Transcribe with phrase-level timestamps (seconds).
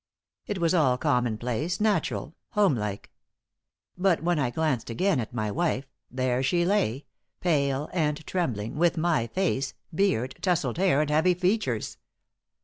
[0.47, 3.11] It was all common place, natural, homelike.
[3.95, 7.05] But when I glanced again at my wife, there she lay,
[7.39, 11.99] pale and trembling, with my face, beard, tousled hair and heavy features.